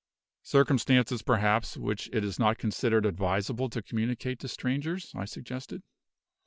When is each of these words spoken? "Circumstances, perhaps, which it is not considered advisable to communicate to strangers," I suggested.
"Circumstances, 0.41 1.21
perhaps, 1.21 1.77
which 1.77 2.09
it 2.11 2.23
is 2.23 2.39
not 2.39 2.57
considered 2.57 3.05
advisable 3.05 3.69
to 3.69 3.83
communicate 3.83 4.39
to 4.39 4.47
strangers," 4.47 5.11
I 5.15 5.25
suggested. 5.25 5.83